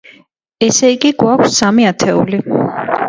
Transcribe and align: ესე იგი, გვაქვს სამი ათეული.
ესე 0.67 0.89
იგი, 0.93 1.11
გვაქვს 1.23 1.53
სამი 1.63 1.85
ათეული. 1.91 2.41